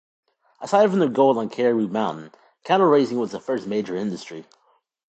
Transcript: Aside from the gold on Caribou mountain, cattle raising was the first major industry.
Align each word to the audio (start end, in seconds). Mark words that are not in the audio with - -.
Aside 0.61 0.89
from 0.89 0.97
the 0.97 1.07
gold 1.07 1.37
on 1.37 1.47
Caribou 1.47 1.87
mountain, 1.87 2.31
cattle 2.63 2.87
raising 2.87 3.19
was 3.19 3.29
the 3.29 3.39
first 3.39 3.67
major 3.67 3.95
industry. 3.95 4.47